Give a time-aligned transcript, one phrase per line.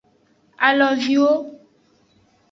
[0.67, 1.31] Aloviwo.